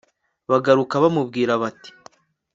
bagaruka 0.49 0.95
bamubwira 1.03 1.51
bati 1.61 1.89